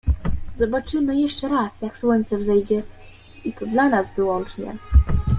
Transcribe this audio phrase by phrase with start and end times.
[0.55, 2.83] "Zobaczymy jeszcze raz, jak słońce wzejdzie,
[3.45, 4.77] i to dla nas wyłącznie."